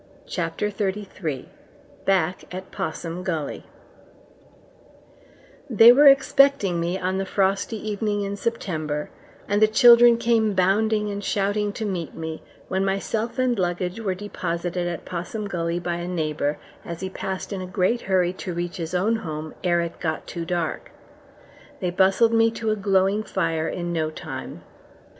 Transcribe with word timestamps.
CHAPTER 0.25 0.71
THIRTY 0.71 1.03
THREE 1.05 1.49
Back 2.05 2.51
at 2.51 2.71
Possum 2.71 3.21
Gully 3.21 3.65
They 5.69 5.91
were 5.91 6.07
expecting 6.07 6.79
me 6.79 6.97
on 6.97 7.19
the 7.19 7.25
frosty 7.27 7.75
evening 7.87 8.21
in 8.21 8.35
September, 8.35 9.11
and 9.47 9.61
the 9.61 9.67
children 9.67 10.17
came 10.17 10.53
bounding 10.55 11.11
and 11.11 11.23
shouting 11.23 11.71
to 11.73 11.85
meet 11.85 12.15
me, 12.15 12.41
when 12.67 12.83
myself 12.83 13.37
and 13.37 13.59
luggage 13.59 13.99
were 13.99 14.15
deposited 14.15 14.87
at 14.87 15.05
Possum 15.05 15.47
Gully 15.47 15.77
by 15.77 15.97
a 15.97 16.07
neighbour, 16.07 16.57
as 16.83 17.01
he 17.01 17.09
passed 17.11 17.53
in 17.53 17.61
a 17.61 17.67
great 17.67 18.01
hurry 18.01 18.33
to 18.33 18.55
reach 18.55 18.77
his 18.77 18.95
own 18.95 19.17
home 19.17 19.53
ere 19.63 19.81
it 19.81 19.99
got 19.99 20.25
too 20.25 20.45
dark. 20.45 20.89
They 21.79 21.91
bustled 21.91 22.33
me 22.33 22.49
to 22.49 22.71
a 22.71 22.75
glowing 22.75 23.21
fire 23.21 23.67
in 23.67 23.93
no 23.93 24.09
time. 24.09 24.63